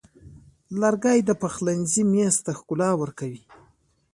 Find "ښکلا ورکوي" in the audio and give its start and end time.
2.59-3.41